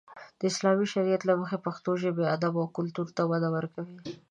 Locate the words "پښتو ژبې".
1.65-2.31